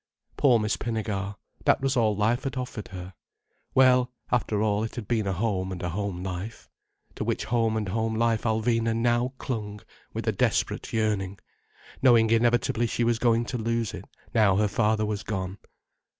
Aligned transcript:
Poor 0.35 0.57
Miss 0.57 0.77
Pinnegar, 0.77 1.35
that 1.65 1.79
was 1.79 1.95
all 1.95 2.15
life 2.15 2.43
had 2.45 2.57
offered 2.57 2.87
her. 2.87 3.13
Well, 3.75 4.11
after 4.31 4.59
all, 4.63 4.83
it 4.83 4.95
had 4.95 5.07
been 5.07 5.27
a 5.27 5.31
home 5.31 5.71
and 5.71 5.83
a 5.83 5.89
home 5.89 6.23
life. 6.23 6.67
To 7.17 7.23
which 7.23 7.45
home 7.45 7.77
and 7.77 7.87
home 7.87 8.15
life 8.15 8.41
Alvina 8.41 8.95
now 8.95 9.33
clung 9.37 9.79
with 10.11 10.27
a 10.27 10.31
desperate 10.31 10.91
yearning, 10.91 11.37
knowing 12.01 12.31
inevitably 12.31 12.87
she 12.87 13.03
was 13.03 13.19
going 13.19 13.45
to 13.45 13.59
lose 13.59 13.93
it, 13.93 14.05
now 14.33 14.55
her 14.55 14.67
father 14.67 15.05
was 15.05 15.21
gone. 15.21 15.59